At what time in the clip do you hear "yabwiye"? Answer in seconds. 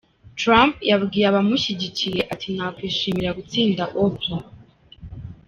0.91-1.25